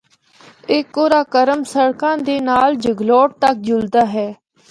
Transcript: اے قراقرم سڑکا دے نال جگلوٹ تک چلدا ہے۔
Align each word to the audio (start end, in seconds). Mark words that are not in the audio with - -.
اے 0.69 0.77
قراقرم 0.95 1.59
سڑکا 1.73 2.11
دے 2.25 2.35
نال 2.47 2.71
جگلوٹ 2.83 3.29
تک 3.41 3.55
چلدا 3.67 4.03
ہے۔ 4.15 4.29